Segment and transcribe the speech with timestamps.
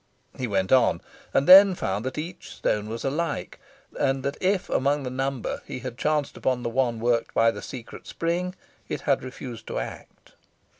[0.35, 0.99] He went on,
[1.31, 3.59] and then found that each stone was alike,
[3.99, 7.61] and that if amongst the number he had chanced upon the one worked by the
[7.61, 8.55] secret spring,
[8.89, 10.31] it had refused to act.